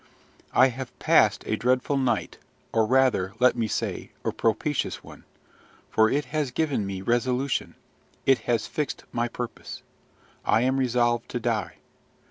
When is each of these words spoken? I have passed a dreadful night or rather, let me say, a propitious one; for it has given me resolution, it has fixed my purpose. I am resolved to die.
I 0.55 0.69
have 0.69 0.97
passed 0.97 1.43
a 1.45 1.55
dreadful 1.55 1.95
night 1.95 2.39
or 2.73 2.87
rather, 2.87 3.33
let 3.39 3.55
me 3.55 3.67
say, 3.67 4.09
a 4.25 4.31
propitious 4.31 5.03
one; 5.03 5.25
for 5.91 6.09
it 6.09 6.25
has 6.33 6.49
given 6.49 6.87
me 6.87 7.03
resolution, 7.03 7.75
it 8.25 8.39
has 8.49 8.65
fixed 8.65 9.03
my 9.11 9.27
purpose. 9.27 9.83
I 10.43 10.61
am 10.61 10.77
resolved 10.79 11.29
to 11.29 11.39
die. 11.39 11.75